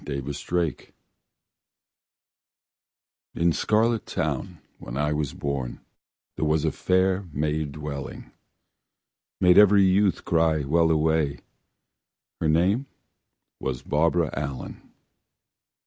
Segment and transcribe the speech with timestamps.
[0.03, 0.93] Barbara Allan
[3.35, 5.79] In Scarlet town, where I was born,
[6.35, 8.31] There was a fair maid dwellin',
[9.39, 11.37] Made every youth cry Well a way!
[12.39, 12.87] Her name
[13.59, 14.89] was Barbara Allen.